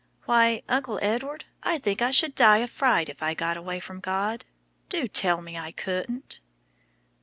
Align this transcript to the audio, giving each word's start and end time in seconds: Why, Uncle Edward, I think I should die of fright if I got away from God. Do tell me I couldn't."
Why, 0.25 0.63
Uncle 0.67 0.97
Edward, 1.03 1.45
I 1.61 1.77
think 1.77 2.01
I 2.01 2.09
should 2.09 2.33
die 2.33 2.57
of 2.57 2.71
fright 2.71 3.07
if 3.07 3.21
I 3.21 3.35
got 3.35 3.55
away 3.55 3.79
from 3.79 3.99
God. 3.99 4.45
Do 4.89 5.05
tell 5.07 5.43
me 5.43 5.59
I 5.59 5.71
couldn't." 5.71 6.39